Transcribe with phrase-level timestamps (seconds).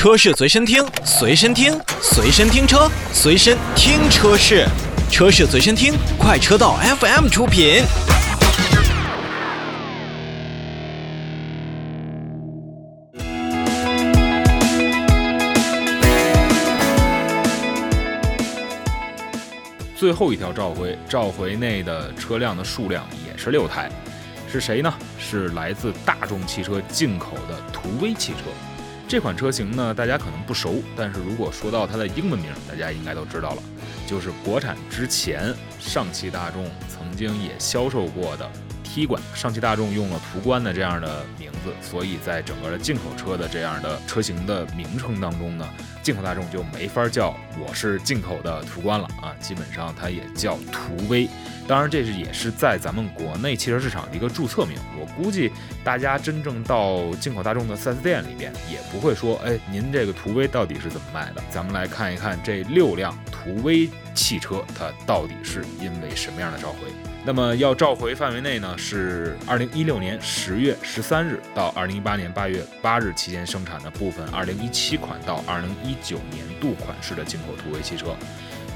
[0.00, 4.66] 车市随身听，随身听，随身听车，随身听车市，
[5.10, 7.82] 车市随身听，快车道 FM 出品。
[19.94, 23.90] 最后一条召回，召回内的车辆的数量也是六台，
[24.50, 24.90] 是谁呢？
[25.18, 28.48] 是来自大众汽车进口的途威汽车。
[29.10, 33.62] 这款车型呢，大家可能不熟，但是如果说到它的英文名，大家应该都知道了，
[34.06, 38.48] 就是国产之前上汽大众曾经也销售过的
[38.92, 39.22] T 冠。
[39.34, 45.68] 上汽大众用了途观的这样的名字，所以在整个的进口车的这样的车型的名称当中呢。
[46.02, 51.28] 进口大众就没法叫我是进口的途观了啊，基本上它也叫途威。
[51.68, 54.76] 当然，这是也是在咱们国内汽车市场的一个注册名。
[54.98, 55.52] 我估计
[55.84, 61.42] 大家真正到进口大众的 4S 店里边，也不会说，哎，您这个途威到底是怎么卖的？
[61.50, 67.09] 咱们来看一看这六辆途威汽车，它到底是因为什么样的召回？
[67.22, 78.16] 那么要召回范围内呢，是二零一六年十月十三日到二零一八年八月八日期间生产的部分二零一七款到二零一九年度款式的进口途威汽车，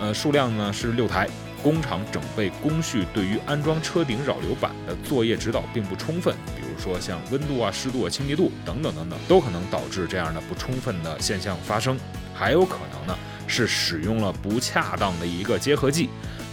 [0.00, 1.28] 呃，数量呢是六台。
[1.60, 11.98] 工厂整备工序对于安装车顶扰流板的作业指导并不充分，比如说像温度啊、湿度啊、清洁度等等等等，都可能导致这样的不充分的现象发生。
[12.32, 16.08] 还有可能呢是使用了不恰当的一个结合剂。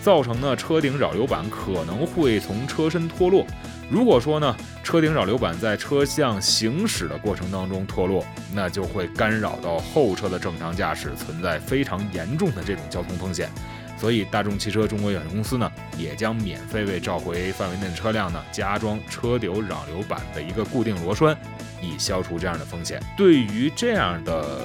[0.05, 3.43] 造成呢，车顶扰流板可能会从车身脱落。
[3.89, 13.49] 如果说呢，车顶扰流板在车辆行驶的过程当中脱落，那就会干扰到后车的正常驾驶，存在非常严重的这种交通风险。
[13.97, 21.35] 所以，大众汽车中国有限公司呢，也将免费为召回范围内的车辆呢加装车顶扰流板的一个固定螺栓，
[21.81, 23.01] 以消除这样的风险。
[23.17, 24.64] 对于这样的。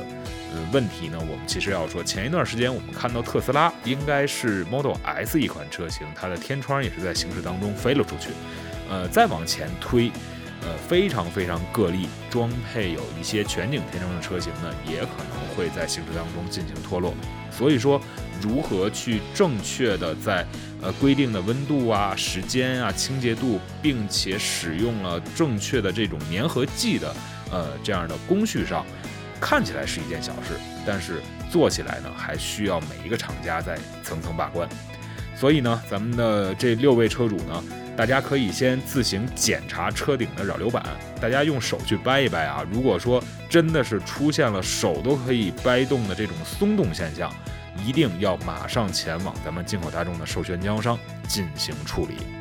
[0.72, 1.18] 问题呢？
[1.20, 8.30] 我们其实要说，前一段时间我们看到特斯拉应该是 Model S 一款车型，它的天窗也是在行驶当中飞了出去。
[8.90, 10.11] 呃，再往前推，
[10.62, 17.14] 呃，非常非常个例，装配有一些全景天窗的车型呢，也可能会在行驶当中进行脱落。
[17.50, 18.00] 所以说，
[18.40, 20.46] 如何去正确的在
[20.80, 27.14] 呃规定的温度啊、时间啊、清洁度，并且使用了正确的这种粘合剂的
[27.50, 28.84] 呃这样的工序上。
[29.40, 30.55] 看起来是一件小事，
[30.86, 34.68] 但是做起来呢，还需要每一个厂家在层层把关。
[35.34, 37.64] 所以呢，咱们的这六位车主呢，
[37.96, 40.84] 大家可以先自行检查车顶的扰流板，
[41.20, 42.62] 大家用手去掰一掰啊。
[42.70, 47.33] 如果说真的是出现了手都可以掰动的这种松动现象，
[47.83, 52.39] 一定要马上前往咱们进口大众的授权经销商进行处理。